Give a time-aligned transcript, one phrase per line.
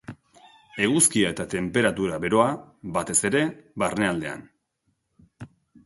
[0.85, 2.49] Eguzkia eta tenperatura beroa,
[2.99, 3.45] batez ere
[3.85, 4.47] barnealdean.